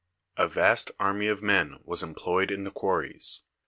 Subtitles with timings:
[0.35, 3.43] A vast army of men was employed in the quarries.